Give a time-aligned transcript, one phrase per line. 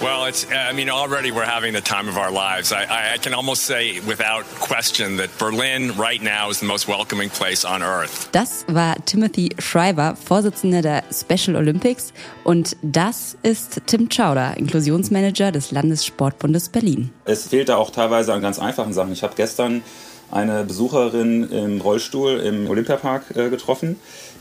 [0.00, 2.70] Well, it's, I mean, already we're having the time of our lives.
[2.70, 7.30] I, I, can almost say without question that Berlin right now is the most welcoming
[7.30, 8.28] place on earth.
[8.32, 12.12] Das war Timothy Shriver, Vorsitzender der Special Olympics.
[12.44, 17.10] Und das ist Tim Chowder, Inklusionsmanager des Landessportbundes Berlin.
[17.24, 19.12] Es fehlt da auch teilweise an ganz einfachen Sachen.
[19.12, 19.82] Ich habe gestern
[20.30, 23.96] eine Besucherin im Rollstuhl im Olympiapark äh, getroffen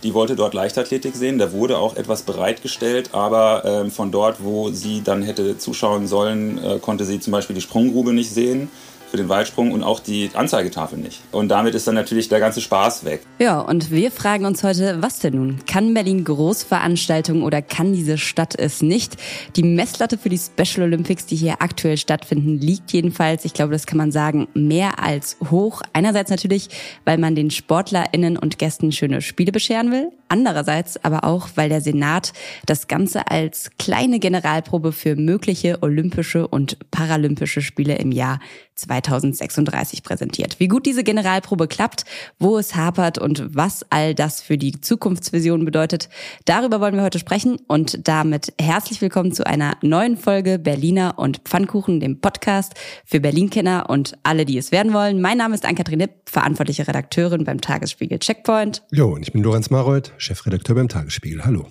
[0.05, 1.39] die wollte dort Leichtathletik sehen.
[1.39, 6.63] Da wurde auch etwas bereitgestellt, aber ähm, von dort, wo sie dann hätte zuschauen sollen,
[6.63, 8.69] äh, konnte sie zum Beispiel die Sprunggrube nicht sehen
[9.09, 11.21] für den Weitsprung und auch die Anzeigetafel nicht.
[11.31, 13.21] Und damit ist dann natürlich der ganze Spaß weg.
[13.39, 15.59] Ja, und wir fragen uns heute, was denn nun?
[15.65, 19.17] Kann Berlin Großveranstaltungen oder kann diese Stadt es nicht?
[19.55, 23.85] Die Messlatte für die Special Olympics, die hier aktuell stattfinden, liegt jedenfalls, ich glaube, das
[23.85, 25.81] kann man sagen, mehr als hoch.
[25.93, 26.69] Einerseits natürlich,
[27.05, 30.11] weil man den SportlerInnen und Gästen schöne Spiele bescheren will.
[30.27, 32.33] Andererseits aber auch, weil der Senat
[32.65, 38.39] das Ganze als kleine Generalprobe für mögliche olympische und paralympische Spiele im Jahr
[38.75, 40.59] 2036 präsentiert.
[40.59, 42.05] Wie gut diese Generalprobe klappt,
[42.39, 46.09] wo es hapert und was all das für die Zukunftsvision bedeutet,
[46.45, 51.39] darüber wollen wir heute sprechen und damit herzlich willkommen zu einer neuen Folge Berliner und
[51.39, 52.73] Pfannkuchen, dem Podcast
[53.05, 55.21] für Berlin-Kenner und alle, die es werden wollen.
[55.21, 58.83] Mein Name ist Ann-Kathrin Nipp, verantwortliche Redakteurin beim Tagesspiegel Checkpoint.
[58.91, 61.45] Jo, und ich bin Lorenz Mareuth, Chefredakteur beim Tagesspiegel.
[61.45, 61.67] Hallo.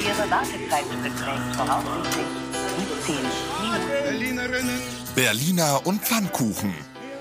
[0.00, 2.26] Ihre Wartezeit beträgt voraussichtlich
[3.06, 3.53] 17
[5.14, 6.74] Berliner und Pfannkuchen.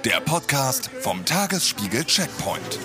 [0.03, 2.79] Der Podcast vom Tagesspiegel Checkpoint.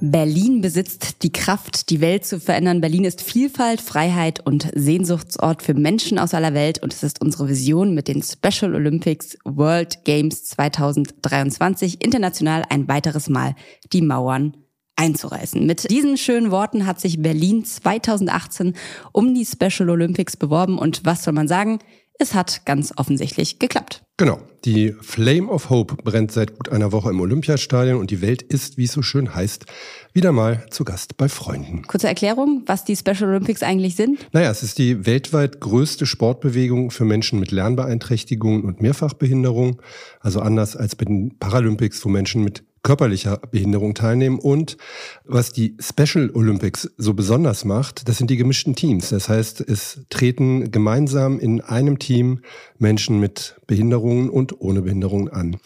[0.00, 2.80] Berlin besitzt die Kraft, die Welt zu verändern.
[2.80, 6.82] Berlin ist Vielfalt, Freiheit und Sehnsuchtsort für Menschen aus aller Welt.
[6.82, 13.28] Und es ist unsere Vision mit den Special Olympics World Games 2023 international ein weiteres
[13.28, 13.54] Mal
[13.92, 14.56] die Mauern
[14.96, 15.64] einzureißen.
[15.64, 18.74] Mit diesen schönen Worten hat sich Berlin 2018
[19.12, 20.78] um die Special Olympics beworben.
[20.78, 21.78] Und was soll man sagen?
[22.22, 24.04] Es hat ganz offensichtlich geklappt.
[24.16, 24.38] Genau.
[24.64, 28.78] Die Flame of Hope brennt seit gut einer Woche im Olympiastadion und die Welt ist,
[28.78, 29.66] wie es so schön heißt,
[30.12, 31.82] wieder mal zu Gast bei Freunden.
[31.82, 34.24] Kurze Erklärung, was die Special Olympics eigentlich sind?
[34.32, 39.82] Naja, es ist die weltweit größte Sportbewegung für Menschen mit Lernbeeinträchtigungen und Mehrfachbehinderung.
[40.20, 44.38] Also anders als bei den Paralympics, wo Menschen mit körperlicher Behinderung teilnehmen.
[44.38, 44.76] Und
[45.24, 49.10] was die Special Olympics so besonders macht, das sind die gemischten Teams.
[49.10, 52.40] Das heißt, es treten gemeinsam in einem Team
[52.78, 55.56] Menschen mit Behinderungen und ohne Behinderungen an.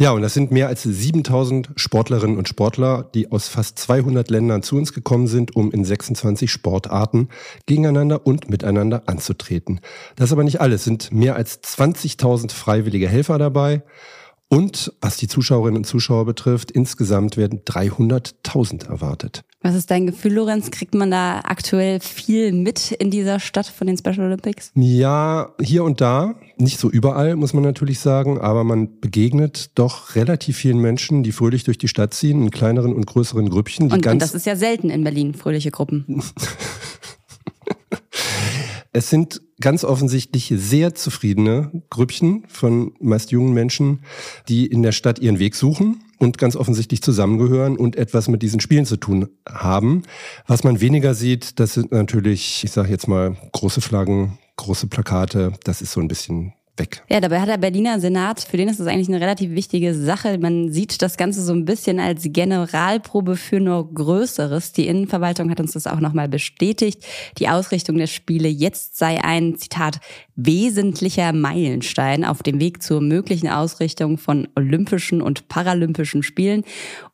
[0.00, 4.62] Ja, und das sind mehr als 7000 Sportlerinnen und Sportler, die aus fast 200 Ländern
[4.62, 7.30] zu uns gekommen sind, um in 26 Sportarten
[7.66, 9.80] gegeneinander und miteinander anzutreten.
[10.14, 10.82] Das ist aber nicht alles.
[10.82, 13.82] Es sind mehr als 20.000 freiwillige Helfer dabei.
[14.50, 19.44] Und was die Zuschauerinnen und Zuschauer betrifft, insgesamt werden 300.000 erwartet.
[19.60, 20.70] Was ist dein Gefühl, Lorenz?
[20.70, 24.70] Kriegt man da aktuell viel mit in dieser Stadt von den Special Olympics?
[24.74, 26.36] Ja, hier und da.
[26.56, 31.32] Nicht so überall, muss man natürlich sagen, aber man begegnet doch relativ vielen Menschen, die
[31.32, 33.92] fröhlich durch die Stadt ziehen, in kleineren und größeren Grüppchen.
[33.92, 36.22] Und, und das ist ja selten in Berlin, fröhliche Gruppen.
[38.92, 44.00] Es sind ganz offensichtlich sehr zufriedene Grüppchen von meist jungen Menschen,
[44.48, 48.60] die in der Stadt ihren Weg suchen und ganz offensichtlich zusammengehören und etwas mit diesen
[48.60, 50.02] Spielen zu tun haben.
[50.46, 55.52] Was man weniger sieht, das sind natürlich, ich sage jetzt mal, große Flaggen, große Plakate.
[55.64, 57.02] Das ist so ein bisschen weg.
[57.10, 60.38] Ja, dabei hat der Berliner Senat, für den ist das eigentlich eine relativ wichtige Sache.
[60.38, 64.72] Man sieht das Ganze so ein bisschen als Generalprobe für nur Größeres.
[64.72, 67.04] Die Innenverwaltung hat uns das auch nochmal bestätigt.
[67.38, 70.00] Die Ausrichtung der Spiele jetzt sei ein, Zitat,
[70.40, 76.62] wesentlicher Meilenstein auf dem Weg zur möglichen Ausrichtung von Olympischen und Paralympischen Spielen.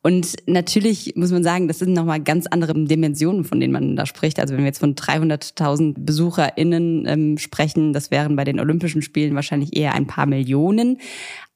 [0.03, 4.05] Und natürlich muss man sagen, das sind nochmal ganz andere Dimensionen, von denen man da
[4.05, 4.39] spricht.
[4.39, 9.33] Also wenn wir jetzt von 300.000 BesucherInnen ähm, sprechen, das wären bei den Olympischen Spielen
[9.33, 10.99] wahrscheinlich eher ein paar Millionen.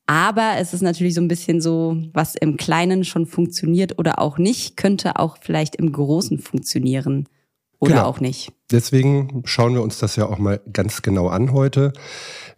[0.08, 4.40] Aber es ist natürlich so ein bisschen so, was im Kleinen schon funktioniert oder auch
[4.40, 7.28] nicht, könnte auch vielleicht im Großen funktionieren
[7.80, 8.06] oder genau.
[8.06, 8.52] auch nicht.
[8.72, 11.94] Deswegen schauen wir uns das ja auch mal ganz genau an heute,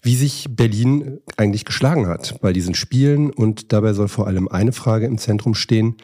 [0.01, 3.31] wie sich Berlin eigentlich geschlagen hat bei diesen Spielen.
[3.31, 5.97] Und dabei soll vor allem eine Frage im Zentrum stehen.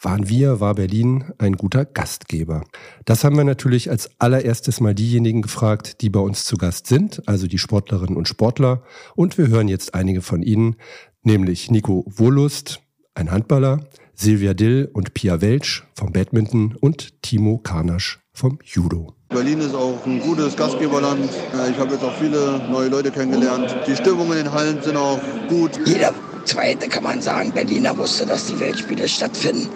[0.00, 2.64] Waren wir, war Berlin ein guter Gastgeber?
[3.04, 7.26] Das haben wir natürlich als allererstes mal diejenigen gefragt, die bei uns zu Gast sind,
[7.26, 8.82] also die Sportlerinnen und Sportler.
[9.14, 10.76] Und wir hören jetzt einige von ihnen,
[11.22, 12.82] nämlich Nico Wohlust,
[13.14, 19.14] ein Handballer, Silvia Dill und Pia Welsch vom Badminton und Timo Karnasch vom Judo.
[19.28, 21.30] Berlin ist auch ein gutes Gastgeberland.
[21.70, 23.74] Ich habe jetzt auch viele neue Leute kennengelernt.
[23.86, 25.70] Die Stimmung in den Hallen sind auch gut.
[25.86, 26.12] Jeder
[26.44, 29.68] Zweite kann man sagen, Berliner wusste, dass die Weltspiele stattfinden.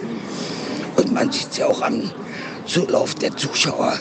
[0.97, 2.11] Und man sieht sie auch an
[2.65, 3.97] Zulauf der Zuschauer,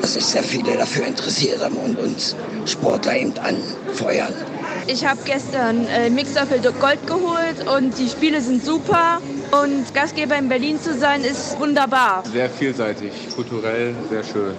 [0.00, 4.32] dass sich sehr viele dafür interessiert haben und uns Sportler eben anfeuern.
[4.86, 9.20] Ich habe gestern äh, Mixstaffel Gold geholt und die Spiele sind super.
[9.50, 12.22] Und Gastgeber in Berlin zu sein, ist wunderbar.
[12.30, 14.54] Sehr vielseitig, kulturell sehr schön.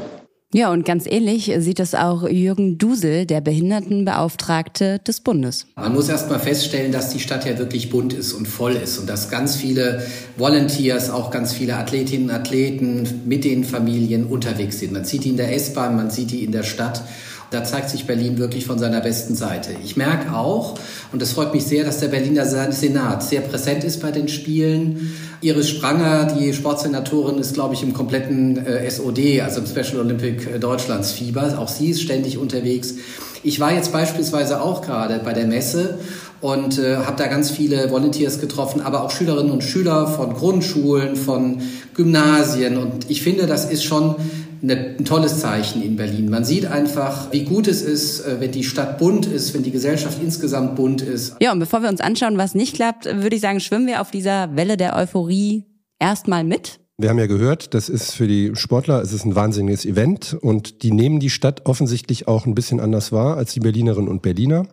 [0.51, 5.67] Ja, und ganz ähnlich sieht es auch Jürgen Dusel, der Behindertenbeauftragte des Bundes.
[5.75, 8.97] Man muss erst mal feststellen, dass die Stadt ja wirklich bunt ist und voll ist
[8.97, 10.03] und dass ganz viele
[10.37, 14.91] Volunteers, auch ganz viele Athletinnen und Athleten mit den Familien unterwegs sind.
[14.91, 17.03] Man sieht die in der S-Bahn, man sieht die in der Stadt.
[17.51, 19.71] Da zeigt sich Berlin wirklich von seiner besten Seite.
[19.83, 20.75] Ich merke auch,
[21.11, 25.15] und es freut mich sehr, dass der Berliner Senat sehr präsent ist bei den Spielen.
[25.41, 30.47] Iris Spranger, die Sportsenatorin, ist, glaube ich, im kompletten äh, SOD, also im Special Olympic
[30.47, 31.57] äh, Deutschlands Fieber.
[31.57, 32.95] Auch sie ist ständig unterwegs.
[33.41, 35.97] Ich war jetzt beispielsweise auch gerade bei der Messe
[36.41, 41.15] und äh, habe da ganz viele Volunteers getroffen, aber auch Schülerinnen und Schüler von Grundschulen,
[41.15, 41.61] von
[41.95, 42.77] Gymnasien.
[42.77, 44.15] Und ich finde, das ist schon
[44.61, 46.29] ein tolles Zeichen in Berlin.
[46.29, 49.71] Man sieht einfach, wie gut es ist, äh, wenn die Stadt bunt ist, wenn die
[49.71, 51.35] Gesellschaft insgesamt bunt ist.
[51.39, 54.11] Ja, und bevor wir uns anschauen, was nicht klappt, würde ich sagen, schwimmen wir auf
[54.11, 55.65] dieser Welle der Euphorie
[55.99, 56.79] erstmal mit.
[57.01, 60.83] Wir haben ja gehört, das ist für die Sportler, es ist ein wahnsinniges Event und
[60.83, 64.67] die nehmen die Stadt offensichtlich auch ein bisschen anders wahr als die Berlinerinnen und Berliner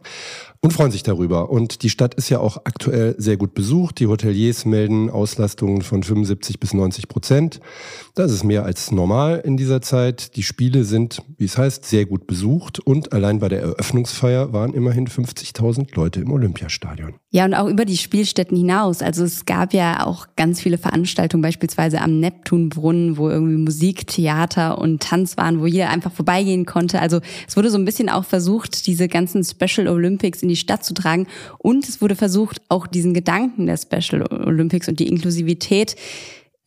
[0.67, 1.49] und freuen sich darüber.
[1.49, 4.01] Und die Stadt ist ja auch aktuell sehr gut besucht.
[4.01, 7.61] Die Hoteliers melden Auslastungen von 75 bis 90 Prozent.
[8.17, 10.35] Das ist mehr als normal in dieser Zeit.
[10.35, 14.75] Die Spiele sind, wie es heißt, sehr gut besucht und allein bei der Eröffnungsfeier waren
[14.75, 17.15] immerhin 50.000 Leute im Olympiastadion.
[17.31, 19.03] Ja, und auch über die Spielstätten hinaus.
[19.03, 24.79] Also es gab ja auch ganz viele Veranstaltungen, beispielsweise am Neptunbrunnen, wo irgendwie Musik, Theater
[24.79, 27.01] und Tanz waren, wo jeder einfach vorbeigehen konnte.
[27.01, 30.85] Also es wurde so ein bisschen auch versucht, diese ganzen Special Olympics in die Stadt
[30.85, 31.27] zu tragen.
[31.59, 35.97] Und es wurde versucht, auch diesen Gedanken der Special Olympics und die Inklusivität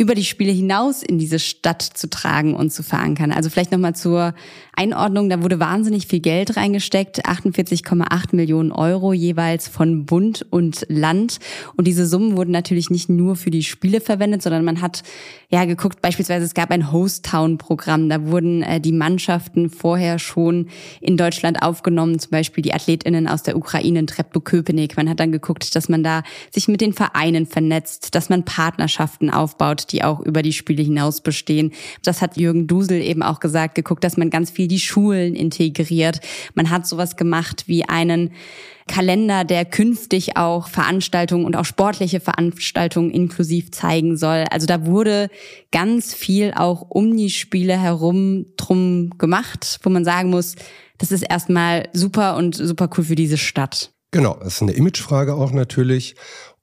[0.01, 3.34] über die Spiele hinaus in diese Stadt zu tragen und zu verankern.
[3.34, 4.34] Also vielleicht nochmal zur
[4.74, 11.40] Einordnung, da wurde wahnsinnig viel Geld reingesteckt, 48,8 Millionen Euro jeweils von Bund und Land.
[11.75, 15.04] Und diese Summen wurden natürlich nicht nur für die Spiele verwendet, sondern man hat
[15.50, 20.69] ja geguckt, beispielsweise es gab ein Host-Town-Programm, da wurden äh, die Mannschaften vorher schon
[21.01, 24.96] in Deutschland aufgenommen, zum Beispiel die AthletInnen aus der Ukraine in Treptow-Köpenick.
[24.96, 29.30] Man hat dann geguckt, dass man da sich mit den Vereinen vernetzt, dass man Partnerschaften
[29.30, 31.71] aufbaut, die auch über die Spiele hinaus bestehen.
[32.03, 36.21] Das hat Jürgen Dusel eben auch gesagt, geguckt, dass man ganz viel die Schulen integriert.
[36.53, 38.31] Man hat sowas gemacht wie einen
[38.88, 44.45] Kalender, der künftig auch Veranstaltungen und auch sportliche Veranstaltungen inklusiv zeigen soll.
[44.50, 45.30] Also da wurde
[45.71, 50.56] ganz viel auch um die Spiele herum drum gemacht, wo man sagen muss,
[50.97, 53.91] das ist erstmal super und super cool für diese Stadt.
[54.12, 56.15] Genau, das ist eine Imagefrage auch natürlich.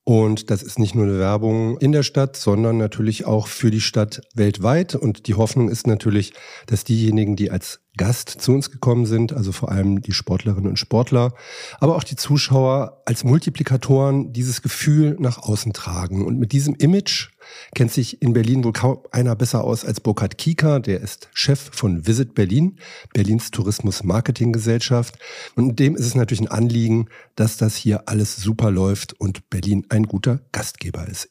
[0.08, 3.80] Und das ist nicht nur eine Werbung in der Stadt, sondern natürlich auch für die
[3.80, 4.94] Stadt weltweit.
[4.94, 6.32] Und die Hoffnung ist natürlich,
[6.66, 10.78] dass diejenigen, die als Gast zu uns gekommen sind, also vor allem die Sportlerinnen und
[10.78, 11.32] Sportler,
[11.80, 16.24] aber auch die Zuschauer als Multiplikatoren dieses Gefühl nach außen tragen.
[16.24, 17.28] Und mit diesem Image
[17.74, 21.70] kennt sich in Berlin wohl kaum einer besser aus als Burkhard Kieker, der ist Chef
[21.72, 22.78] von Visit Berlin,
[23.14, 25.18] Berlins Tourismus Marketing Gesellschaft.
[25.54, 29.86] Und dem ist es natürlich ein Anliegen, dass das hier alles super läuft und Berlin
[29.88, 31.28] ein guter Gastgeber ist.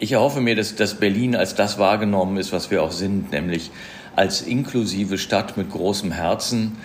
[0.00, 3.70] Ich erhoffe mir, dass, dass Berlin als das wahrgenommen ist, was wir auch sind, nämlich
[4.16, 6.76] als inklusive Stadt mit großem Herzen,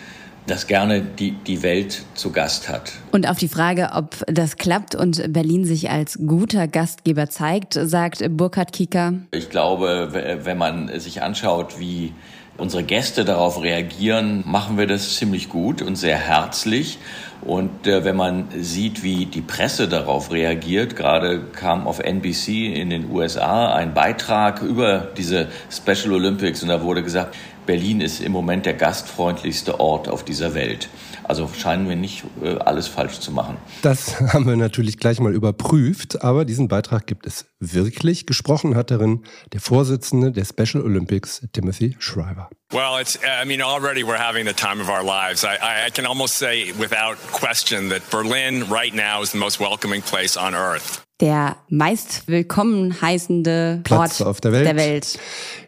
[0.47, 2.93] das gerne die, die Welt zu Gast hat.
[3.11, 8.23] Und auf die Frage, ob das klappt und Berlin sich als guter Gastgeber zeigt, sagt
[8.37, 9.13] Burkhard Kieker.
[9.31, 12.13] Ich glaube, wenn man sich anschaut, wie
[12.57, 16.97] unsere Gäste darauf reagieren, machen wir das ziemlich gut und sehr herzlich.
[17.41, 22.89] Und äh, wenn man sieht, wie die Presse darauf reagiert, gerade kam auf NBC in
[22.89, 27.35] den USA ein Beitrag über diese Special Olympics und da wurde gesagt,
[27.67, 30.89] Berlin ist im Moment der gastfreundlichste Ort auf dieser Welt.
[31.23, 33.57] Also scheinen wir nicht äh, alles falsch zu machen.
[33.83, 38.25] Das haben wir natürlich gleich mal überprüft, aber diesen Beitrag gibt es wirklich.
[38.25, 42.49] Gesprochen hat darin der Vorsitzende der Special Olympics, Timothy Shriver.
[42.71, 45.43] Well, it's, I mean, already we're having the time of our lives.
[45.43, 50.01] I, I can almost say without question that Berlin right now is the most welcoming
[50.01, 51.06] place on earth.
[51.19, 54.65] Der meist willkommen heißende Platz Ort auf der Welt.
[54.67, 55.17] der Welt.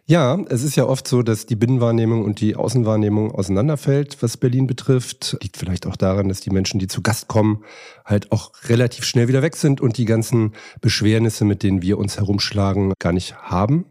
[0.05, 4.67] Ja, es ist ja oft so, dass die Binnenwahrnehmung und die Außenwahrnehmung auseinanderfällt, was Berlin
[4.67, 5.37] betrifft.
[5.41, 7.63] Liegt vielleicht auch daran, dass die Menschen, die zu Gast kommen,
[8.05, 12.17] halt auch relativ schnell wieder weg sind und die ganzen Beschwernisse, mit denen wir uns
[12.17, 13.85] herumschlagen, gar nicht haben.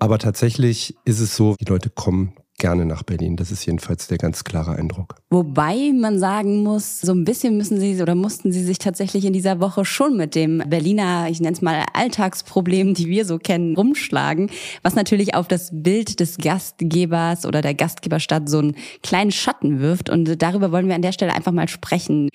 [0.00, 3.36] Aber tatsächlich ist es so, die Leute kommen gerne nach Berlin.
[3.36, 5.14] Das ist jedenfalls der ganz klare Eindruck.
[5.30, 9.32] Wobei man sagen muss, so ein bisschen müssen Sie oder mussten Sie sich tatsächlich in
[9.32, 13.76] dieser Woche schon mit dem Berliner, ich nenne es mal Alltagsproblem, die wir so kennen,
[13.76, 14.50] rumschlagen,
[14.82, 20.10] was natürlich auf das Bild des Gastgebers oder der Gastgeberstadt so einen kleinen Schatten wirft.
[20.10, 22.28] Und darüber wollen wir an der Stelle einfach mal sprechen.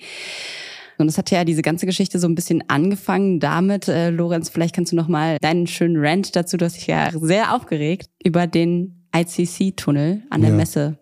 [0.96, 4.74] Und es hat ja diese ganze Geschichte so ein bisschen angefangen damit, äh, Lorenz, vielleicht
[4.74, 8.46] kannst du noch mal deinen schönen Rant dazu, du hast dich ja sehr aufgeregt über
[8.46, 10.56] den ICC-Tunnel an der ja.
[10.56, 10.98] Messe.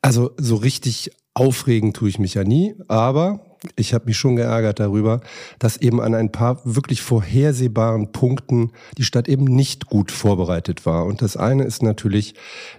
[0.00, 3.40] Also so richtig aufregen tue ich mich ja nie, aber
[3.76, 5.20] ich habe mich schon geärgert darüber,
[5.58, 11.06] dass eben an ein paar wirklich vorhersehbaren Punkten die Stadt eben nicht gut vorbereitet war.
[11.06, 12.34] Und das eine ist natürlich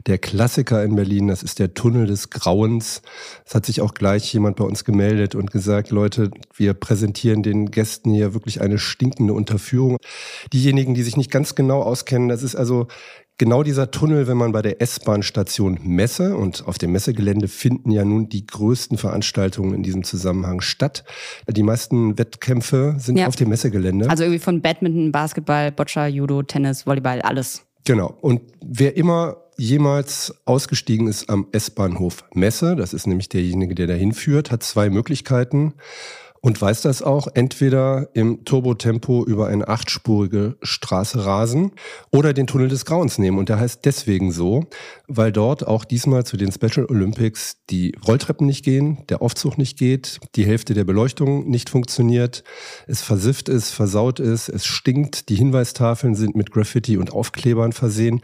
[0.08, 3.02] der Klassiker in Berlin, das ist der Tunnel des Grauens.
[3.46, 7.72] Es hat sich auch gleich jemand bei uns gemeldet und gesagt, Leute, wir präsentieren den
[7.72, 9.98] Gästen hier wirklich eine stinkende Unterführung.
[10.52, 12.88] Diejenigen, die sich nicht ganz genau auskennen, das ist also
[13.44, 18.06] Genau dieser Tunnel, wenn man bei der S-Bahn-Station Messe und auf dem Messegelände finden ja
[18.06, 21.04] nun die größten Veranstaltungen in diesem Zusammenhang statt.
[21.50, 23.28] Die meisten Wettkämpfe sind ja.
[23.28, 24.10] auf dem Messegelände.
[24.10, 27.64] Also irgendwie von Badminton, Basketball, Boccia, Judo, Tennis, Volleyball, alles.
[27.84, 28.18] Genau.
[28.22, 34.14] Und wer immer jemals ausgestiegen ist am S-Bahnhof Messe, das ist nämlich derjenige, der dahin
[34.14, 35.74] führt, hat zwei Möglichkeiten
[36.44, 41.72] und weiß das auch, entweder im Turbotempo über eine achtspurige Straße rasen
[42.12, 43.38] oder den Tunnel des Grauens nehmen.
[43.38, 44.66] Und der heißt deswegen so,
[45.08, 49.80] weil dort auch diesmal zu den Special Olympics die Rolltreppen nicht gehen, der Aufzug nicht
[49.80, 52.44] geht, die Hälfte der Beleuchtung nicht funktioniert,
[52.88, 58.22] es versifft ist, versaut ist, es stinkt, die Hinweistafeln sind mit Graffiti und Aufklebern versehen.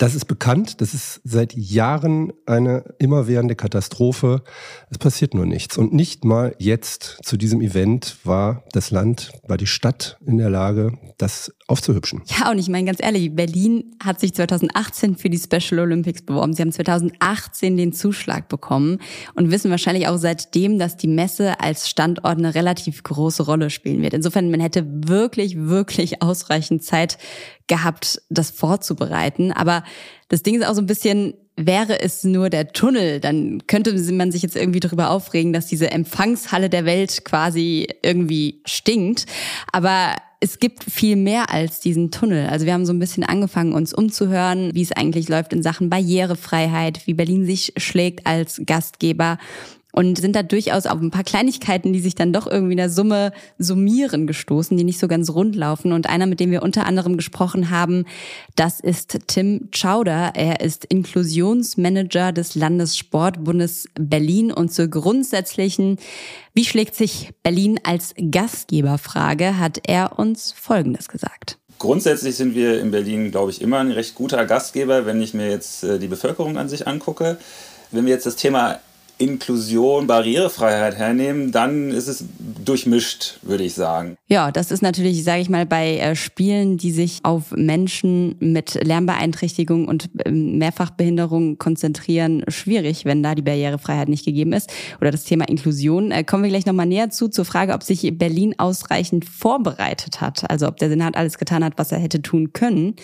[0.00, 4.42] Das ist bekannt, das ist seit Jahren eine immerwährende Katastrophe.
[4.88, 5.76] Es passiert nur nichts.
[5.76, 10.48] Und nicht mal jetzt zu diesem Event war das Land, war die Stadt in der
[10.48, 12.22] Lage, das aufzuhübschen.
[12.38, 16.52] Ja, und ich meine ganz ehrlich, Berlin hat sich 2018 für die Special Olympics beworben.
[16.52, 18.98] Sie haben 2018 den Zuschlag bekommen
[19.34, 24.02] und wissen wahrscheinlich auch seitdem, dass die Messe als Standort eine relativ große Rolle spielen
[24.02, 24.14] wird.
[24.14, 27.18] Insofern, man hätte wirklich, wirklich ausreichend Zeit
[27.68, 29.52] gehabt, das vorzubereiten.
[29.52, 29.84] Aber
[30.28, 34.32] das Ding ist auch so ein bisschen, wäre es nur der Tunnel, dann könnte man
[34.32, 39.26] sich jetzt irgendwie darüber aufregen, dass diese Empfangshalle der Welt quasi irgendwie stinkt.
[39.72, 42.48] Aber es gibt viel mehr als diesen Tunnel.
[42.48, 45.90] Also wir haben so ein bisschen angefangen, uns umzuhören, wie es eigentlich läuft in Sachen
[45.90, 49.38] Barrierefreiheit, wie Berlin sich schlägt als Gastgeber
[49.92, 52.90] und sind da durchaus auf ein paar Kleinigkeiten, die sich dann doch irgendwie in der
[52.90, 55.92] Summe summieren gestoßen, die nicht so ganz rund laufen.
[55.92, 58.04] Und einer, mit dem wir unter anderem gesprochen haben,
[58.56, 60.32] das ist Tim Chowder.
[60.34, 65.98] Er ist Inklusionsmanager des Landessportbundes Berlin und zur grundsätzlichen,
[66.54, 71.58] wie schlägt sich Berlin als Gastgeberfrage, hat er uns Folgendes gesagt.
[71.78, 75.48] Grundsätzlich sind wir in Berlin, glaube ich, immer ein recht guter Gastgeber, wenn ich mir
[75.48, 77.38] jetzt äh, die Bevölkerung an sich angucke.
[77.90, 78.80] Wenn wir jetzt das Thema
[79.20, 82.24] Inklusion, Barrierefreiheit hernehmen, dann ist es
[82.64, 84.16] durchmischt, würde ich sagen.
[84.28, 88.82] Ja, das ist natürlich, sage ich mal, bei äh, Spielen, die sich auf Menschen mit
[88.82, 94.70] Lernbeeinträchtigung und ähm, Mehrfachbehinderung konzentrieren, schwierig, wenn da die Barrierefreiheit nicht gegeben ist.
[95.00, 96.10] Oder das Thema Inklusion.
[96.12, 100.50] Äh, kommen wir gleich nochmal näher zu, zur Frage, ob sich Berlin ausreichend vorbereitet hat.
[100.50, 102.96] Also ob der Senat alles getan hat, was er hätte tun können.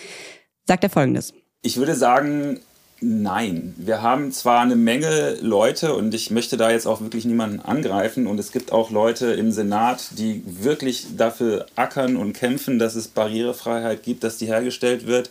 [0.65, 1.33] Sagt er Folgendes.
[1.61, 2.59] Ich würde sagen,
[2.99, 7.59] Nein, wir haben zwar eine Menge Leute und ich möchte da jetzt auch wirklich niemanden
[7.59, 12.95] angreifen und es gibt auch Leute im Senat, die wirklich dafür ackern und kämpfen, dass
[12.95, 15.29] es Barrierefreiheit gibt, dass die hergestellt wird.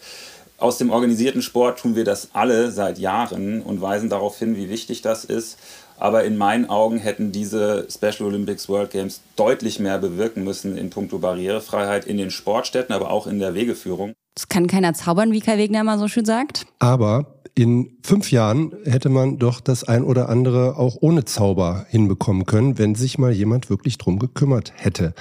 [0.59, 4.71] Aus dem organisierten Sport tun wir das alle seit Jahren und weisen darauf hin, wie
[4.71, 5.59] wichtig das ist.
[5.99, 10.91] Aber in meinen Augen hätten diese Special Olympics World Games deutlich mehr bewirken müssen in
[10.91, 14.13] puncto Barrierefreiheit in den Sportstätten, aber auch in der Wegeführung.
[14.35, 16.67] Das kann keiner zaubern, wie Kai Wegner mal so schön sagt.
[16.79, 22.45] Aber in fünf Jahren hätte man doch das ein oder andere auch ohne Zauber hinbekommen
[22.45, 25.15] können, wenn sich mal jemand wirklich drum gekümmert hätte.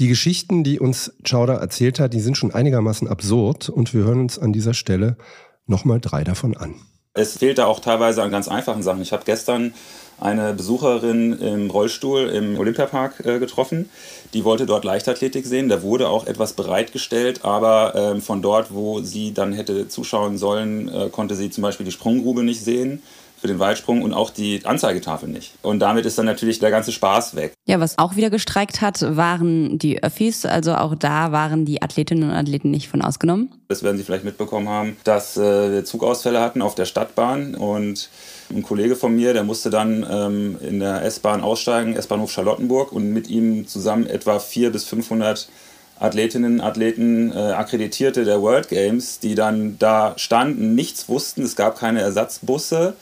[0.00, 4.20] Die Geschichten, die uns Chowder erzählt hat, die sind schon einigermaßen absurd und wir hören
[4.20, 5.16] uns an dieser Stelle
[5.66, 6.74] nochmal drei davon an.
[7.12, 9.02] Es fehlte auch teilweise an ganz einfachen Sachen.
[9.02, 9.72] Ich habe gestern
[10.20, 13.88] eine Besucherin im Rollstuhl im Olympiapark äh, getroffen.
[14.32, 15.68] Die wollte dort Leichtathletik sehen.
[15.68, 20.88] Da wurde auch etwas bereitgestellt, aber äh, von dort, wo sie dann hätte zuschauen sollen,
[20.88, 23.02] äh, konnte sie zum Beispiel die Sprunggrube nicht sehen
[23.40, 25.54] für den Weitsprung und auch die Anzeigetafel nicht.
[25.62, 27.54] Und damit ist dann natürlich der ganze Spaß weg.
[27.66, 30.44] Ja, was auch wieder gestreikt hat, waren die Öffis.
[30.44, 33.50] Also auch da waren die Athletinnen und Athleten nicht von ausgenommen.
[33.68, 38.10] Das werden Sie vielleicht mitbekommen haben, dass äh, wir Zugausfälle hatten auf der Stadtbahn und
[38.50, 43.12] ein Kollege von mir, der musste dann ähm, in der S-Bahn aussteigen, S-Bahnhof Charlottenburg und
[43.12, 45.48] mit ihm zusammen etwa 400 bis 500
[45.98, 51.42] Athletinnen, Athleten, äh, Akkreditierte der World Games, die dann da standen, nichts wussten.
[51.42, 52.94] Es gab keine Ersatzbusse.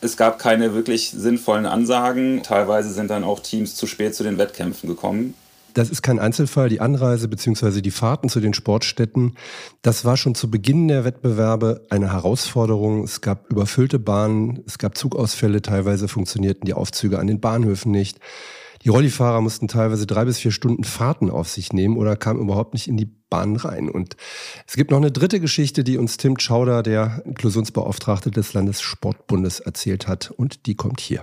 [0.00, 2.42] Es gab keine wirklich sinnvollen Ansagen.
[2.42, 5.34] Teilweise sind dann auch Teams zu spät zu den Wettkämpfen gekommen.
[5.74, 6.68] Das ist kein Einzelfall.
[6.68, 7.82] Die Anreise bzw.
[7.82, 9.34] die Fahrten zu den Sportstätten,
[9.82, 13.04] das war schon zu Beginn der Wettbewerbe eine Herausforderung.
[13.04, 18.18] Es gab überfüllte Bahnen, es gab Zugausfälle, teilweise funktionierten die Aufzüge an den Bahnhöfen nicht.
[18.84, 22.74] Die Rollifahrer mussten teilweise drei bis vier Stunden Fahrten auf sich nehmen oder kamen überhaupt
[22.74, 23.90] nicht in die Bahn rein.
[23.90, 24.16] Und
[24.66, 30.06] es gibt noch eine dritte Geschichte, die uns Tim Schauder, der Inklusionsbeauftragte des Landessportbundes, erzählt
[30.06, 30.30] hat.
[30.30, 31.22] Und die kommt hier.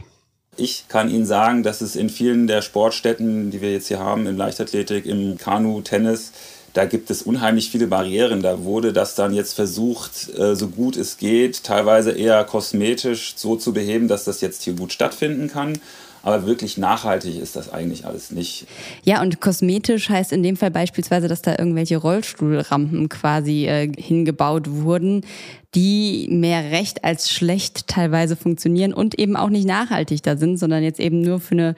[0.58, 4.26] Ich kann Ihnen sagen, dass es in vielen der Sportstätten, die wir jetzt hier haben,
[4.26, 6.32] in Leichtathletik, im Kanu, Tennis,
[6.76, 8.42] da gibt es unheimlich viele Barrieren.
[8.42, 13.56] Da wurde das dann jetzt versucht, äh, so gut es geht, teilweise eher kosmetisch so
[13.56, 15.80] zu beheben, dass das jetzt hier gut stattfinden kann.
[16.26, 18.66] Aber wirklich nachhaltig ist das eigentlich alles nicht.
[19.04, 24.64] Ja, und kosmetisch heißt in dem Fall beispielsweise, dass da irgendwelche Rollstuhlrampen quasi äh, hingebaut
[24.72, 25.22] wurden,
[25.76, 30.82] die mehr recht als schlecht teilweise funktionieren und eben auch nicht nachhaltig da sind, sondern
[30.82, 31.76] jetzt eben nur für eine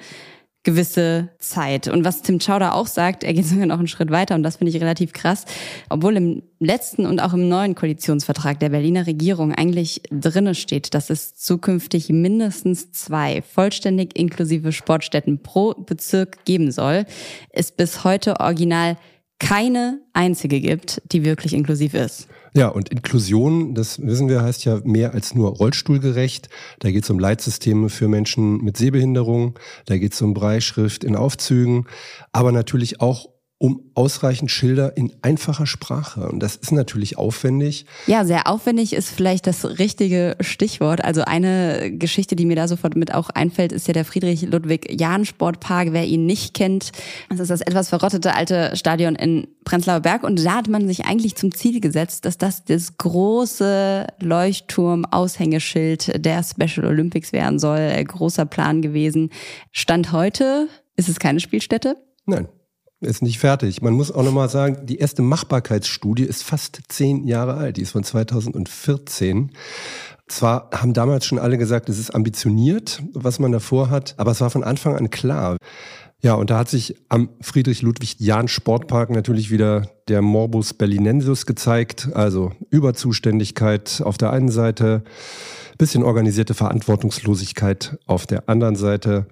[0.68, 1.88] gewisse Zeit.
[1.88, 4.58] Und was Tim Chowder auch sagt, er geht sogar noch einen Schritt weiter und das
[4.58, 5.46] finde ich relativ krass,
[5.88, 11.10] obwohl im letzten und auch im neuen Koalitionsvertrag der Berliner Regierung eigentlich drinne steht, dass
[11.10, 17.06] es zukünftig mindestens zwei vollständig inklusive Sportstätten pro Bezirk geben soll,
[17.54, 18.98] ist bis heute original
[19.40, 22.28] keine einzige gibt, die wirklich inklusiv ist.
[22.58, 26.50] Ja, und Inklusion, das wissen wir, heißt ja mehr als nur rollstuhlgerecht.
[26.80, 31.16] Da geht es um Leitsysteme für Menschen mit Sehbehinderung, da geht es um Breitschrift in
[31.16, 31.86] Aufzügen,
[32.32, 36.30] aber natürlich auch um ausreichend Schilder in einfacher Sprache.
[36.30, 37.88] Und das ist natürlich aufwendig.
[38.06, 41.04] Ja, sehr aufwendig ist vielleicht das richtige Stichwort.
[41.04, 45.92] Also eine Geschichte, die mir da sofort mit auch einfällt, ist ja der Friedrich-Ludwig-Jahn-Sportpark.
[45.92, 46.92] Wer ihn nicht kennt,
[47.30, 50.24] das ist das etwas verrottete alte Stadion in Prenzlauer Berg.
[50.24, 56.44] Und da hat man sich eigentlich zum Ziel gesetzt, dass das das große Leuchtturm-Aushängeschild der
[56.44, 58.04] Special Olympics werden soll.
[58.04, 59.32] Großer Plan gewesen.
[59.72, 61.98] Stand heute ist es keine Spielstätte.
[62.28, 62.48] Nein
[63.02, 63.82] ist nicht fertig.
[63.82, 67.78] Man muss auch nochmal sagen, die erste Machbarkeitsstudie ist fast zehn Jahre alt.
[67.78, 69.52] Die ist von 2014.
[70.28, 74.42] Zwar haben damals schon alle gesagt, es ist ambitioniert, was man davor hat, aber es
[74.42, 75.58] war von Anfang an klar.
[76.22, 84.02] Ja, und da hat sich am Friedrich-Ludwig-Jahn-Sportpark natürlich wieder der Morbus Berlinensis gezeigt, also Überzuständigkeit
[84.04, 85.04] auf der einen Seite,
[85.78, 89.28] bisschen organisierte Verantwortungslosigkeit auf der anderen Seite,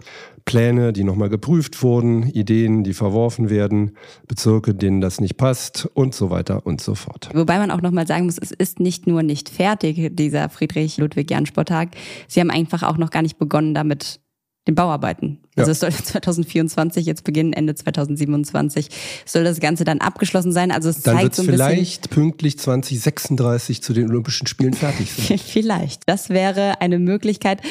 [0.45, 6.13] Pläne, die nochmal geprüft wurden, Ideen, die verworfen werden, Bezirke, denen das nicht passt und
[6.13, 7.29] so weiter und so fort.
[7.33, 11.89] Wobei man auch nochmal sagen muss, es ist nicht nur nicht fertig, dieser Friedrich-Ludwig-Jahn-Sporttag.
[12.27, 14.19] Sie haben einfach auch noch gar nicht begonnen damit,
[14.67, 15.39] den Bauarbeiten.
[15.55, 15.71] Also ja.
[15.71, 18.89] es soll 2024 jetzt beginnen, Ende 2027
[19.25, 20.71] soll das Ganze dann abgeschlossen sein.
[20.71, 25.37] Also es dann zeigt so ein vielleicht pünktlich 2036 zu den Olympischen Spielen fertig sein.
[25.43, 26.03] vielleicht.
[26.07, 27.61] Das wäre eine Möglichkeit.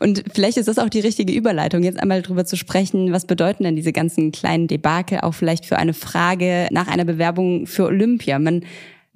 [0.00, 3.64] Und vielleicht ist das auch die richtige Überleitung, jetzt einmal drüber zu sprechen, was bedeuten
[3.64, 8.38] denn diese ganzen kleinen Debakel auch vielleicht für eine Frage nach einer Bewerbung für Olympia.
[8.38, 8.62] Man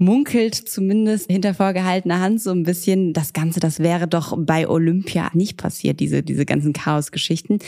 [0.01, 5.31] munkelt zumindest hinter vorgehaltener Hand so ein bisschen, das Ganze, das wäre doch bei Olympia
[5.35, 7.59] nicht passiert, diese, diese ganzen Chaos-Geschichten.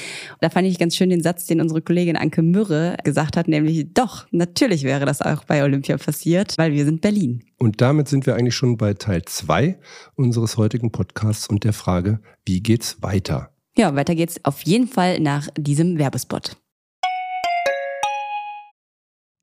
[0.40, 3.92] Da fand ich ganz schön den Satz, den unsere Kollegin Anke Mürre gesagt hat, nämlich
[3.92, 7.44] doch, natürlich wäre das auch bei Olympia passiert, weil wir sind Berlin.
[7.58, 9.78] Und damit sind wir eigentlich schon bei Teil zwei
[10.14, 13.50] unseres heutigen Podcasts und der Frage, wie geht's weiter?
[13.76, 16.56] Ja, weiter geht's auf jeden Fall nach diesem Werbespot.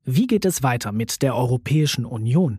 [0.04, 2.58] Wie geht es weiter mit der Europäischen Union?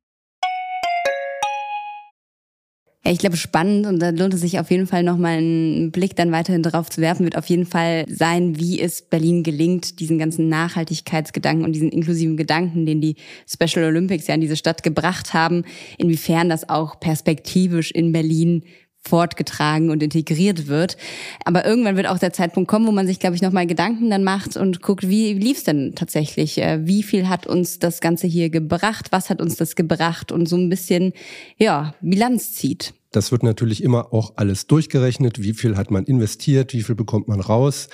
[3.11, 6.31] ich glaube, spannend und da lohnt es sich auf jeden Fall nochmal einen Blick dann
[6.31, 10.49] weiterhin drauf zu werfen, wird auf jeden Fall sein, wie es Berlin gelingt, diesen ganzen
[10.49, 13.15] Nachhaltigkeitsgedanken und diesen inklusiven Gedanken, den die
[13.47, 15.63] Special Olympics ja in diese Stadt gebracht haben,
[15.97, 18.63] inwiefern das auch perspektivisch in Berlin
[19.01, 20.95] fortgetragen und integriert wird.
[21.43, 24.23] Aber irgendwann wird auch der Zeitpunkt kommen, wo man sich, glaube ich, nochmal Gedanken dann
[24.23, 26.59] macht und guckt, wie lief es denn tatsächlich?
[26.59, 29.07] Äh, wie viel hat uns das Ganze hier gebracht?
[29.11, 30.31] Was hat uns das gebracht?
[30.31, 31.13] Und so ein bisschen,
[31.57, 32.93] ja, Bilanz zieht.
[33.11, 35.41] Das wird natürlich immer auch alles durchgerechnet.
[35.41, 36.73] Wie viel hat man investiert?
[36.73, 37.89] Wie viel bekommt man raus?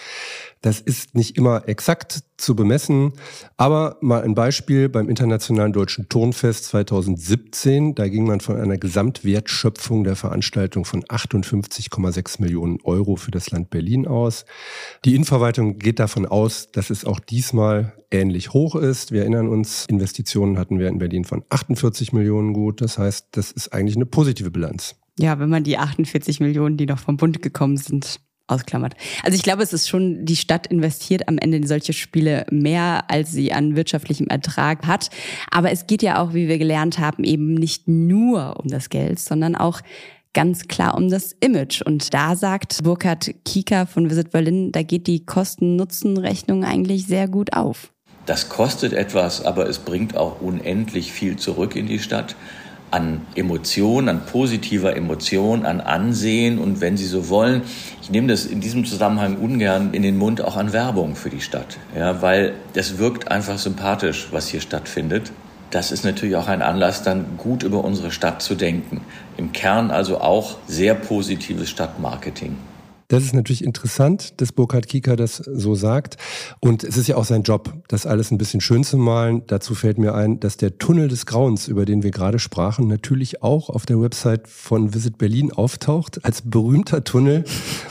[0.61, 3.13] Das ist nicht immer exakt zu bemessen,
[3.57, 10.03] aber mal ein Beispiel beim Internationalen Deutschen Turnfest 2017, da ging man von einer Gesamtwertschöpfung
[10.03, 14.45] der Veranstaltung von 58,6 Millionen Euro für das Land Berlin aus.
[15.05, 19.11] Die Innenverwaltung geht davon aus, dass es auch diesmal ähnlich hoch ist.
[19.11, 22.81] Wir erinnern uns, Investitionen hatten wir in Berlin von 48 Millionen gut.
[22.81, 24.95] Das heißt, das ist eigentlich eine positive Bilanz.
[25.19, 28.95] Ja, wenn man die 48 Millionen, die noch vom Bund gekommen sind, ausklammert.
[29.23, 33.09] Also ich glaube, es ist schon, die Stadt investiert am Ende in solche Spiele mehr,
[33.09, 35.09] als sie an wirtschaftlichem Ertrag hat.
[35.51, 39.19] Aber es geht ja auch, wie wir gelernt haben, eben nicht nur um das Geld,
[39.19, 39.81] sondern auch
[40.33, 41.81] ganz klar um das Image.
[41.81, 47.53] Und da sagt Burkhard Kieker von Visit Berlin, da geht die Kosten-Nutzen-Rechnung eigentlich sehr gut
[47.53, 47.91] auf.
[48.27, 52.35] Das kostet etwas, aber es bringt auch unendlich viel zurück in die Stadt
[52.91, 57.63] an Emotion, an positiver Emotion, an Ansehen und wenn Sie so wollen,
[58.01, 61.41] ich nehme das in diesem Zusammenhang ungern in den Mund auch an Werbung für die
[61.41, 65.31] Stadt, ja, weil das wirkt einfach sympathisch, was hier stattfindet.
[65.69, 69.01] Das ist natürlich auch ein Anlass, dann gut über unsere Stadt zu denken.
[69.35, 72.55] Im Kern also auch sehr positives Stadtmarketing.
[73.09, 76.17] Das ist natürlich interessant, dass Burkhard Kieker das so sagt.
[76.59, 79.43] Und es ist ja auch sein Job, das alles ein bisschen schön zu malen.
[79.47, 83.41] Dazu fällt mir ein, dass der Tunnel des Grauens, über den wir gerade sprachen, natürlich
[83.41, 87.45] auch auf der Website von Visit Berlin auftaucht, als berühmter Tunnel,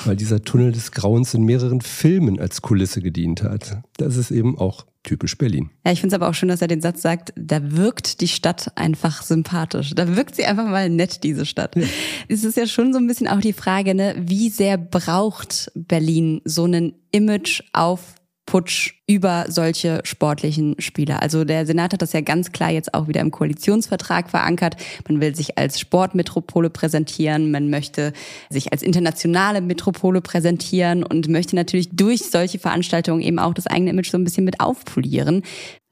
[0.04, 3.78] weil dieser Tunnel des Grauens in mehreren Filmen als Kulisse gedient hat.
[3.96, 5.70] Das ist eben auch typisch Berlin.
[5.86, 8.28] Ja, ich finde es aber auch schön, dass er den Satz sagt, da wirkt die
[8.28, 9.94] Stadt einfach sympathisch.
[9.94, 11.76] Da wirkt sie einfach mal nett, diese Stadt.
[11.76, 11.86] Ja.
[12.28, 16.42] Es ist ja schon so ein bisschen auch die Frage, ne, wie sehr braucht Berlin
[16.44, 21.20] so einen Image auf Putsch über solche sportlichen Spiele.
[21.20, 24.76] Also der Senat hat das ja ganz klar jetzt auch wieder im Koalitionsvertrag verankert.
[25.08, 28.12] Man will sich als Sportmetropole präsentieren, man möchte
[28.48, 33.90] sich als internationale Metropole präsentieren und möchte natürlich durch solche Veranstaltungen eben auch das eigene
[33.90, 35.42] Image so ein bisschen mit aufpolieren.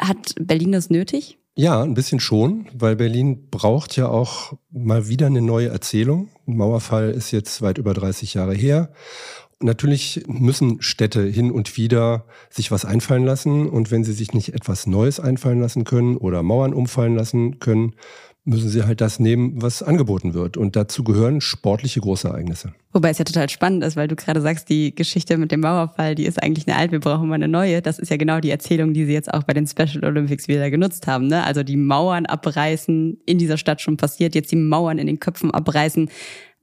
[0.00, 1.38] Hat Berlin das nötig?
[1.56, 6.28] Ja, ein bisschen schon, weil Berlin braucht ja auch mal wieder eine neue Erzählung.
[6.46, 8.92] Mauerfall ist jetzt weit über 30 Jahre her.
[9.64, 13.66] Natürlich müssen Städte hin und wieder sich was einfallen lassen.
[13.66, 17.94] Und wenn sie sich nicht etwas Neues einfallen lassen können oder Mauern umfallen lassen können,
[18.44, 20.58] müssen sie halt das nehmen, was angeboten wird.
[20.58, 22.74] Und dazu gehören sportliche Großereignisse.
[22.92, 26.14] Wobei es ja total spannend ist, weil du gerade sagst, die Geschichte mit dem Mauerfall,
[26.14, 27.80] die ist eigentlich eine alte, wir brauchen mal eine neue.
[27.80, 30.70] Das ist ja genau die Erzählung, die sie jetzt auch bei den Special Olympics wieder
[30.70, 31.28] genutzt haben.
[31.28, 31.42] Ne?
[31.42, 35.50] Also die Mauern abreißen, in dieser Stadt schon passiert, jetzt die Mauern in den Köpfen
[35.50, 36.10] abreißen.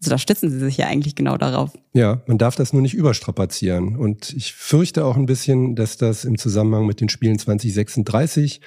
[0.01, 1.71] Also da stützen sie sich ja eigentlich genau darauf.
[1.93, 3.95] Ja, man darf das nur nicht überstrapazieren.
[3.95, 8.61] Und ich fürchte auch ein bisschen, dass das im Zusammenhang mit den Spielen 2036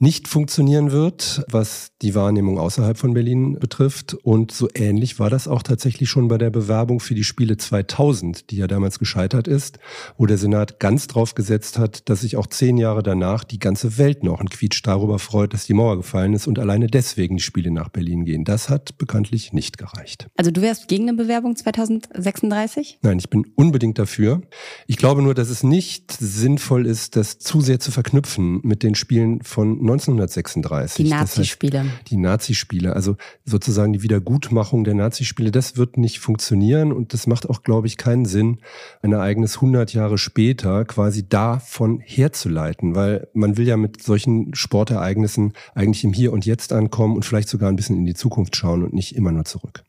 [0.00, 4.14] nicht funktionieren wird, was die Wahrnehmung außerhalb von Berlin betrifft.
[4.14, 8.50] Und so ähnlich war das auch tatsächlich schon bei der Bewerbung für die Spiele 2000,
[8.50, 9.80] die ja damals gescheitert ist,
[10.16, 13.98] wo der Senat ganz drauf gesetzt hat, dass sich auch zehn Jahre danach die ganze
[13.98, 17.42] Welt noch ein Quietsch darüber freut, dass die Mauer gefallen ist und alleine deswegen die
[17.42, 18.44] Spiele nach Berlin gehen.
[18.44, 20.28] Das hat bekanntlich nicht gereicht.
[20.36, 23.00] Also du wärst gegen eine Bewerbung 2036?
[23.02, 24.42] Nein, ich bin unbedingt dafür.
[24.86, 28.94] Ich glaube nur, dass es nicht sinnvoll ist, das zu sehr zu verknüpfen mit den
[28.94, 31.04] Spielen von 1936.
[31.04, 31.72] Die Nazispiele.
[31.72, 37.12] Das heißt, die Nazispiele, also sozusagen die Wiedergutmachung der Nazispiele, das wird nicht funktionieren und
[37.12, 38.58] das macht auch, glaube ich, keinen Sinn,
[39.02, 45.52] ein Ereignis 100 Jahre später quasi davon herzuleiten, weil man will ja mit solchen Sportereignissen
[45.74, 48.84] eigentlich im Hier und Jetzt ankommen und vielleicht sogar ein bisschen in die Zukunft schauen
[48.84, 49.84] und nicht immer nur zurück.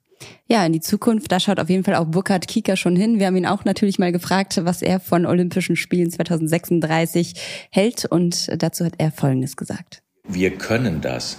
[0.47, 3.19] Ja, in die Zukunft, da schaut auf jeden Fall auch Burkhard Kieker schon hin.
[3.19, 7.36] Wir haben ihn auch natürlich mal gefragt, was er von Olympischen Spielen 2036
[7.69, 10.01] hält und dazu hat er Folgendes gesagt.
[10.27, 11.38] Wir können das.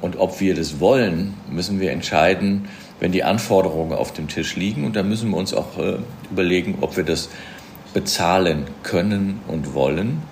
[0.00, 2.68] Und ob wir das wollen, müssen wir entscheiden,
[3.00, 4.84] wenn die Anforderungen auf dem Tisch liegen.
[4.84, 5.98] Und da müssen wir uns auch äh,
[6.30, 7.28] überlegen, ob wir das
[7.94, 10.22] bezahlen können und wollen.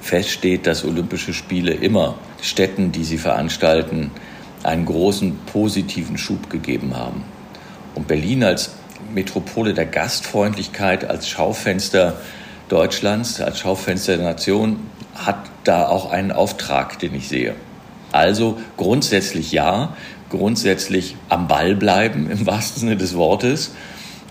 [0.00, 4.12] Fest steht, dass Olympische Spiele immer Städten, die sie veranstalten,
[4.62, 7.22] einen großen positiven Schub gegeben haben.
[7.94, 8.72] Und Berlin als
[9.14, 12.20] Metropole der Gastfreundlichkeit, als Schaufenster
[12.68, 14.78] Deutschlands, als Schaufenster der Nation,
[15.14, 17.54] hat da auch einen Auftrag, den ich sehe.
[18.12, 19.96] Also grundsätzlich ja,
[20.30, 23.72] grundsätzlich am Ball bleiben im wahrsten Sinne des Wortes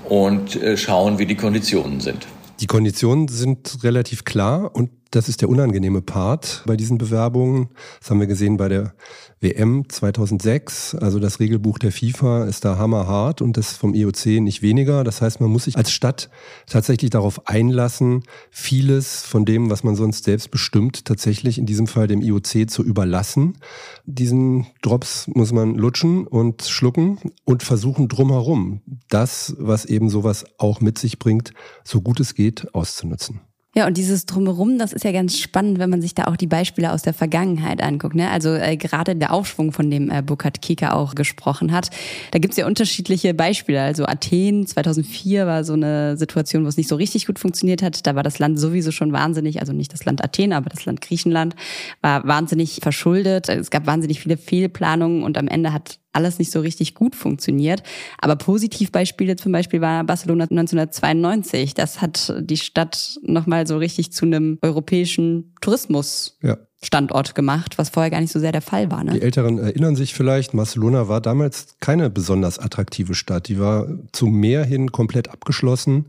[0.08, 2.28] und äh, schauen, wie die Konditionen sind.
[2.60, 7.70] Die Konditionen sind relativ klar und das ist der unangenehme Part bei diesen Bewerbungen.
[8.00, 8.94] Das haben wir gesehen bei der
[9.40, 10.96] WM 2006.
[10.96, 15.04] Also das Regelbuch der FIFA ist da hammerhart und das vom IOC nicht weniger.
[15.04, 16.30] Das heißt, man muss sich als Stadt
[16.66, 22.08] tatsächlich darauf einlassen, vieles von dem, was man sonst selbst bestimmt, tatsächlich in diesem Fall
[22.08, 23.58] dem IOC zu überlassen.
[24.06, 30.82] Diesen Drops muss man lutschen und schlucken und versuchen drumherum das, was eben sowas auch
[30.82, 33.42] mit sich bringt, so gut es geht, auszunutzen.
[33.78, 36.48] Ja, und dieses Drumherum, das ist ja ganz spannend, wenn man sich da auch die
[36.48, 38.16] Beispiele aus der Vergangenheit anguckt.
[38.16, 38.28] Ne?
[38.32, 41.92] Also äh, gerade der Aufschwung, von dem äh, Burkhard Kika auch gesprochen hat,
[42.32, 43.80] da gibt's ja unterschiedliche Beispiele.
[43.80, 48.08] Also Athen 2004 war so eine Situation, wo es nicht so richtig gut funktioniert hat.
[48.08, 51.02] Da war das Land sowieso schon wahnsinnig, also nicht das Land Athen, aber das Land
[51.02, 51.56] Griechenland,
[52.02, 53.48] war wahnsinnig verschuldet.
[53.48, 57.84] Es gab wahnsinnig viele Fehlplanungen und am Ende hat alles nicht so richtig gut funktioniert.
[58.18, 61.76] Aber Positivbeispiele zum Beispiel war Barcelona 1992.
[61.76, 66.38] Das hat die Stadt nochmal so richtig zu einem europäischen Tourismus.
[66.42, 66.58] Ja.
[66.80, 69.04] Standort gemacht, was vorher gar nicht so sehr der Fall war.
[69.04, 69.14] Ne?
[69.14, 73.48] Die Älteren erinnern sich vielleicht, Barcelona war damals keine besonders attraktive Stadt.
[73.48, 76.06] Die war zum Meer hin komplett abgeschlossen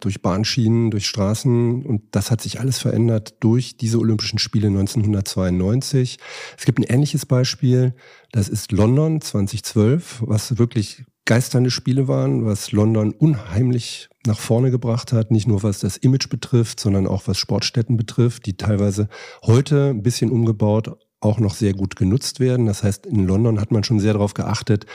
[0.00, 1.84] durch Bahnschienen, durch Straßen.
[1.84, 6.18] Und das hat sich alles verändert durch diese Olympischen Spiele 1992.
[6.58, 7.94] Es gibt ein ähnliches Beispiel,
[8.32, 15.12] das ist London 2012, was wirklich geisternde Spiele waren, was London unheimlich nach vorne gebracht
[15.12, 19.08] hat, nicht nur was das Image betrifft, sondern auch was Sportstätten betrifft, die teilweise
[19.44, 22.66] heute ein bisschen umgebaut auch noch sehr gut genutzt werden.
[22.66, 24.86] Das heißt, in London hat man schon sehr darauf geachtet,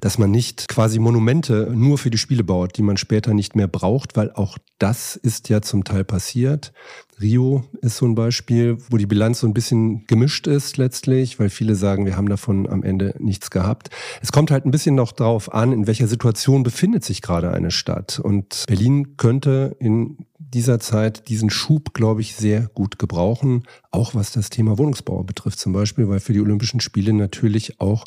[0.00, 3.68] dass man nicht quasi Monumente nur für die Spiele baut, die man später nicht mehr
[3.68, 6.72] braucht, weil auch das ist ja zum Teil passiert.
[7.20, 11.50] Rio ist so ein Beispiel, wo die Bilanz so ein bisschen gemischt ist letztlich, weil
[11.50, 13.90] viele sagen, wir haben davon am Ende nichts gehabt.
[14.20, 17.70] Es kommt halt ein bisschen noch darauf an, in welcher Situation befindet sich gerade eine
[17.70, 18.18] Stadt.
[18.18, 24.32] Und Berlin könnte in dieser Zeit diesen Schub, glaube ich, sehr gut gebrauchen, auch was
[24.32, 28.04] das Thema Wohnungsbau betrifft zum Beispiel, weil für die Olympischen Spiele natürlich auch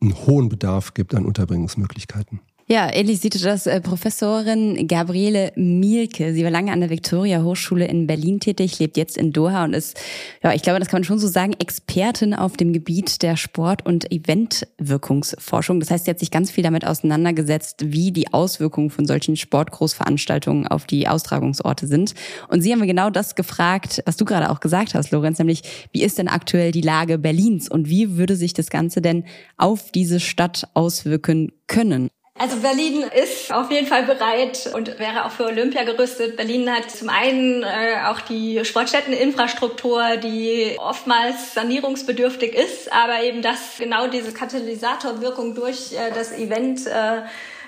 [0.00, 2.40] einen hohen Bedarf gibt an Unterbringungsmöglichkeiten.
[2.68, 6.34] Ja, sieht das äh, Professorin Gabriele Mielke.
[6.34, 9.72] Sie war lange an der Victoria Hochschule in Berlin tätig, lebt jetzt in Doha und
[9.72, 9.96] ist,
[10.42, 13.86] ja, ich glaube, das kann man schon so sagen, Expertin auf dem Gebiet der Sport-
[13.86, 15.78] und Eventwirkungsforschung.
[15.78, 20.66] Das heißt, sie hat sich ganz viel damit auseinandergesetzt, wie die Auswirkungen von solchen Sportgroßveranstaltungen
[20.66, 22.14] auf die Austragungsorte sind.
[22.48, 25.62] Und sie haben mir genau das gefragt, was du gerade auch gesagt hast, Lorenz, nämlich,
[25.92, 29.22] wie ist denn aktuell die Lage Berlins und wie würde sich das Ganze denn
[29.56, 32.10] auf diese Stadt auswirken können?
[32.38, 36.36] Also Berlin ist auf jeden Fall bereit und wäre auch für Olympia gerüstet.
[36.36, 43.78] Berlin hat zum einen äh, auch die Sportstätteninfrastruktur, die oftmals sanierungsbedürftig ist, aber eben das
[43.78, 47.22] genau diese Katalysatorwirkung durch äh, das Event äh,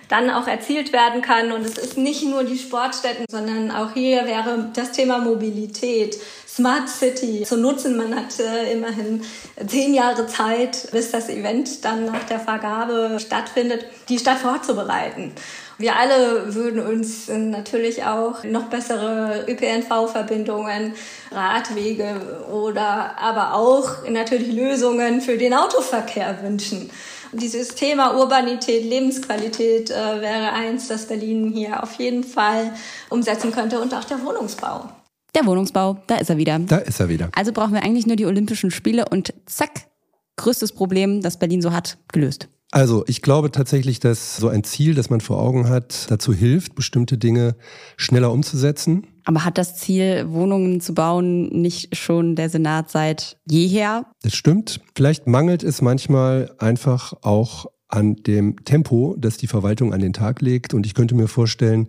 [0.09, 1.53] dann auch erzielt werden kann.
[1.53, 6.19] Und es ist nicht nur die Sportstätten, sondern auch hier wäre das Thema Mobilität,
[6.59, 7.97] Smart City zu nutzen.
[7.97, 9.23] Man hat äh, immerhin
[9.65, 15.33] zehn Jahre Zeit, bis das Event dann nach der Vergabe stattfindet, die Stadt vorzubereiten.
[15.79, 20.95] Wir alle würden uns natürlich auch noch bessere ÖPNV-Verbindungen,
[21.31, 26.91] Radwege oder aber auch natürlich Lösungen für den Autoverkehr wünschen.
[27.31, 32.73] Dieses Thema Urbanität, Lebensqualität äh, wäre eins, das Berlin hier auf jeden Fall
[33.11, 34.91] umsetzen könnte und auch der Wohnungsbau.
[35.35, 36.59] Der Wohnungsbau, da ist er wieder.
[36.59, 37.31] Da ist er wieder.
[37.35, 39.89] Also brauchen wir eigentlich nur die Olympischen Spiele und zack,
[40.37, 42.49] größtes Problem, das Berlin so hat, gelöst.
[42.71, 46.75] Also ich glaube tatsächlich, dass so ein Ziel, das man vor Augen hat, dazu hilft,
[46.75, 47.57] bestimmte Dinge
[47.97, 49.07] schneller umzusetzen.
[49.25, 54.07] Aber hat das Ziel, Wohnungen zu bauen, nicht schon der Senat seit jeher?
[54.23, 54.81] Das stimmt.
[54.95, 60.43] Vielleicht mangelt es manchmal einfach auch an dem Tempo, das die Verwaltung an den Tag
[60.43, 60.75] legt.
[60.75, 61.89] Und ich könnte mir vorstellen,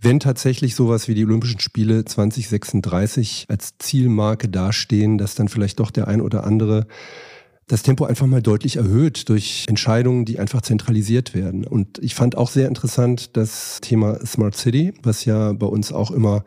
[0.00, 5.90] wenn tatsächlich sowas wie die Olympischen Spiele 2036 als Zielmarke dastehen, dass dann vielleicht doch
[5.90, 6.86] der ein oder andere
[7.68, 11.66] das Tempo einfach mal deutlich erhöht durch Entscheidungen, die einfach zentralisiert werden.
[11.66, 16.10] Und ich fand auch sehr interessant das Thema Smart City, was ja bei uns auch
[16.10, 16.44] immer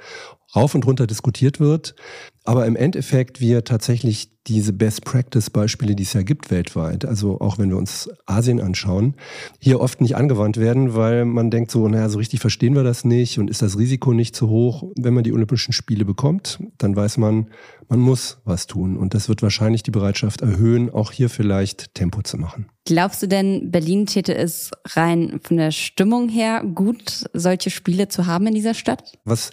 [0.55, 1.95] rauf und runter diskutiert wird.
[2.43, 7.69] Aber im Endeffekt wir tatsächlich diese Best-Practice-Beispiele, die es ja gibt weltweit, also auch wenn
[7.69, 9.15] wir uns Asien anschauen,
[9.59, 13.05] hier oft nicht angewandt werden, weil man denkt so, naja, so richtig verstehen wir das
[13.05, 14.83] nicht und ist das Risiko nicht zu hoch.
[14.97, 17.47] Wenn man die Olympischen Spiele bekommt, dann weiß man,
[17.91, 18.95] man muss was tun.
[18.95, 22.67] Und das wird wahrscheinlich die Bereitschaft erhöhen, auch hier vielleicht Tempo zu machen.
[22.85, 28.25] Glaubst du denn, Berlin täte es rein von der Stimmung her gut, solche Spiele zu
[28.25, 29.19] haben in dieser Stadt?
[29.23, 29.51] Was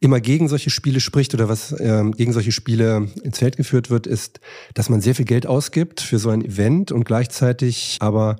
[0.00, 4.06] immer gegen solche Spiele spricht oder was ähm, gegen solche Spiele ins Feld geführt wird,
[4.06, 4.21] ist,
[4.74, 8.36] dass man sehr viel Geld ausgibt für so ein Event und gleichzeitig aber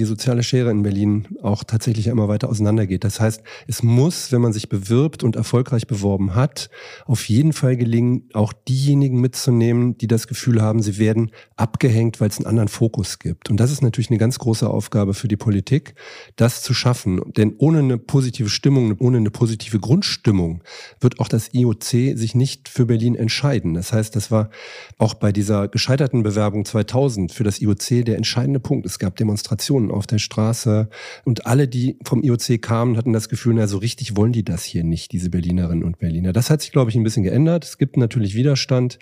[0.00, 3.04] die soziale Schere in Berlin auch tatsächlich immer weiter auseinandergeht.
[3.04, 6.70] Das heißt, es muss, wenn man sich bewirbt und erfolgreich beworben hat,
[7.04, 12.30] auf jeden Fall gelingen, auch diejenigen mitzunehmen, die das Gefühl haben, sie werden abgehängt, weil
[12.30, 13.50] es einen anderen Fokus gibt.
[13.50, 15.94] Und das ist natürlich eine ganz große Aufgabe für die Politik,
[16.36, 17.20] das zu schaffen.
[17.36, 20.62] Denn ohne eine positive Stimmung, ohne eine positive Grundstimmung
[21.00, 21.84] wird auch das IOC
[22.16, 23.74] sich nicht für Berlin entscheiden.
[23.74, 24.48] Das heißt, das war
[24.96, 28.86] auch bei dieser gescheiterten Bewerbung 2000 für das IOC der entscheidende Punkt.
[28.86, 30.88] Es gab Demonstrationen auf der Straße
[31.24, 34.64] und alle, die vom IOC kamen, hatten das Gefühl, na, so richtig wollen die das
[34.64, 36.32] hier nicht, diese Berlinerinnen und Berliner.
[36.32, 37.64] Das hat sich, glaube ich, ein bisschen geändert.
[37.64, 38.98] Es gibt natürlich Widerstand,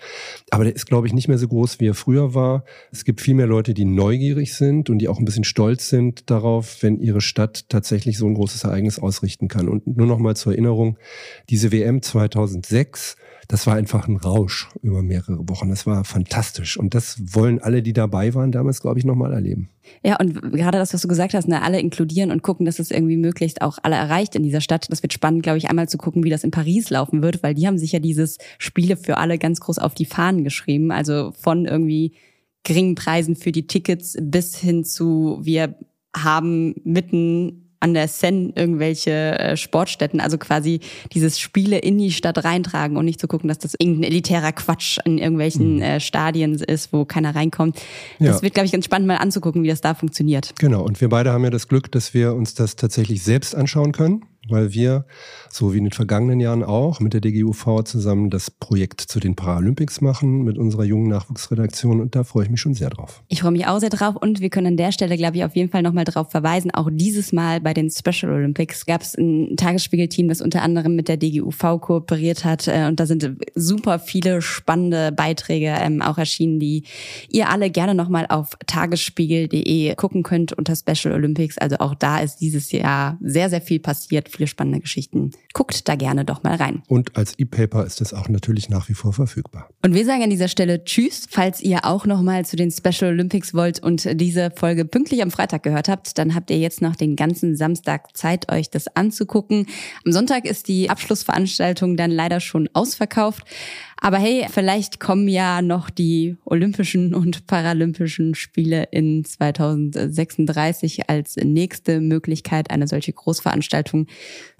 [0.49, 2.63] aber der ist, glaube ich, nicht mehr so groß, wie er früher war.
[2.91, 6.29] Es gibt viel mehr Leute, die neugierig sind und die auch ein bisschen stolz sind
[6.29, 9.69] darauf, wenn ihre Stadt tatsächlich so ein großes Ereignis ausrichten kann.
[9.69, 10.97] Und nur noch mal zur Erinnerung,
[11.49, 13.15] diese WM 2006,
[13.49, 15.69] das war einfach ein Rausch über mehrere Wochen.
[15.69, 16.77] Das war fantastisch.
[16.77, 19.69] Und das wollen alle, die dabei waren, damals, glaube ich, nochmal erleben.
[20.03, 22.91] Ja, und gerade das, was du gesagt hast, ne, alle inkludieren und gucken, dass es
[22.91, 24.85] irgendwie möglichst auch alle erreicht in dieser Stadt.
[24.91, 27.55] Das wird spannend, glaube ich, einmal zu gucken, wie das in Paris laufen wird, weil
[27.55, 30.91] die haben sich ja dieses Spiele für alle ganz groß auf die Fahnen geschrieben.
[30.91, 32.13] Also von irgendwie
[32.63, 35.73] geringen Preisen für die Tickets bis hin zu, wir
[36.15, 40.79] haben mitten an der Seine irgendwelche äh, Sportstätten, also quasi
[41.13, 44.99] dieses Spiele in die Stadt reintragen und nicht zu gucken, dass das irgendein elitärer Quatsch
[45.05, 45.81] in irgendwelchen mhm.
[45.81, 47.77] äh, Stadien ist, wo keiner reinkommt.
[48.19, 48.41] Das ja.
[48.41, 50.53] wird, glaube ich, ganz spannend mal anzugucken, wie das da funktioniert.
[50.59, 53.91] Genau, und wir beide haben ja das Glück, dass wir uns das tatsächlich selbst anschauen
[53.91, 55.05] können weil wir,
[55.49, 59.35] so wie in den vergangenen Jahren auch, mit der DGUV zusammen das Projekt zu den
[59.35, 63.23] Paralympics machen mit unserer jungen Nachwuchsredaktion und da freue ich mich schon sehr drauf.
[63.27, 65.55] Ich freue mich auch sehr drauf und wir können an der Stelle, glaube ich, auf
[65.55, 66.71] jeden Fall nochmal drauf verweisen.
[66.71, 71.07] Auch dieses Mal bei den Special Olympics gab es ein Tagesspiegelteam, das unter anderem mit
[71.07, 76.59] der DGUV kooperiert hat äh, und da sind super viele spannende Beiträge ähm, auch erschienen,
[76.59, 76.83] die
[77.29, 81.57] ihr alle gerne nochmal auf tagesspiegel.de gucken könnt unter Special Olympics.
[81.57, 85.31] Also auch da ist dieses Jahr sehr, sehr viel passiert viele spannende Geschichten.
[85.53, 86.81] Guckt da gerne doch mal rein.
[86.87, 89.69] Und als E-Paper ist es auch natürlich nach wie vor verfügbar.
[89.83, 93.11] Und wir sagen an dieser Stelle Tschüss, falls ihr auch noch mal zu den Special
[93.11, 96.95] Olympics wollt und diese Folge pünktlich am Freitag gehört habt, dann habt ihr jetzt noch
[96.95, 99.67] den ganzen Samstag Zeit, euch das anzugucken.
[100.05, 103.43] Am Sonntag ist die Abschlussveranstaltung dann leider schon ausverkauft.
[104.01, 111.99] Aber hey, vielleicht kommen ja noch die Olympischen und Paralympischen Spiele in 2036 als nächste
[111.99, 114.07] Möglichkeit, eine solche Großveranstaltung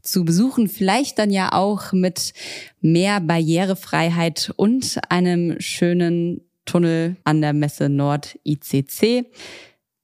[0.02, 0.68] zu besuchen.
[0.68, 2.34] Vielleicht dann ja auch mit
[2.82, 9.26] mehr Barrierefreiheit und einem schönen Tunnel an der Messe Nord ICC.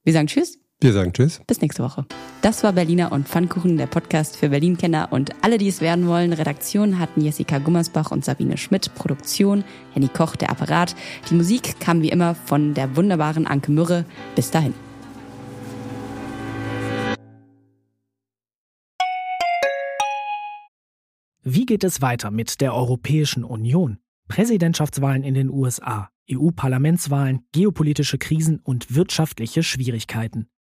[0.02, 0.65] Wir sagen Tschüss.
[0.78, 1.40] Wir sagen Tschüss.
[1.46, 2.04] Bis nächste Woche.
[2.42, 6.34] Das war Berliner und Pfannkuchen, der Podcast für Berlin-Kenner und alle, die es werden wollen.
[6.34, 8.94] Redaktion hatten Jessica Gummersbach und Sabine Schmidt.
[8.94, 10.94] Produktion Henny Koch, der Apparat.
[11.30, 14.04] Die Musik kam wie immer von der wunderbaren Anke Mürre.
[14.34, 14.74] Bis dahin.
[21.42, 23.98] Wie geht es weiter mit der Europäischen Union?
[24.28, 30.50] Präsidentschaftswahlen in den USA, EU-Parlamentswahlen, geopolitische Krisen und wirtschaftliche Schwierigkeiten.